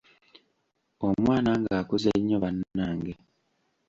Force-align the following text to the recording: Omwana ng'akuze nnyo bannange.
Omwana 1.07 1.51
ng'akuze 1.61 2.11
nnyo 2.17 2.37
bannange. 2.43 3.13